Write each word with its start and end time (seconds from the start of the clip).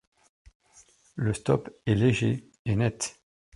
Le 1.13 1.31
stop 1.31 1.69
est 1.85 1.93
léger 1.93 2.49
et 2.65 2.75
net. 2.75 3.21